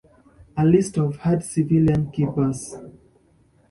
A 0.57 0.65
list 0.65 0.97
of 0.97 1.17
Head 1.17 1.43
civilian 1.43 2.09
keepers. 2.09 2.73